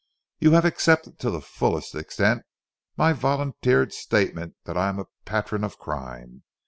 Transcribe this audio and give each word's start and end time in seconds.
You 0.39 0.53
have 0.53 0.65
accepted 0.65 1.19
to 1.19 1.29
the 1.29 1.41
fullest 1.41 1.93
extent 1.93 2.41
my 2.97 3.13
volunteered 3.13 3.93
statement 3.93 4.55
that 4.63 4.75
I 4.75 4.89
am 4.89 4.97
a 4.97 5.05
patron 5.25 5.63
of 5.63 5.77
crime. 5.77 6.41